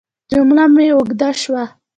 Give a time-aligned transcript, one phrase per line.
[0.31, 1.63] جمله مې اوږده شوه.